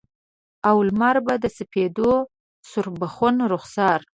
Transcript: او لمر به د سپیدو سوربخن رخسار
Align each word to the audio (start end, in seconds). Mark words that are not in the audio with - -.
او 0.69 0.77
لمر 0.87 1.17
به 1.25 1.33
د 1.43 1.45
سپیدو 1.57 2.11
سوربخن 2.69 3.35
رخسار 3.53 3.99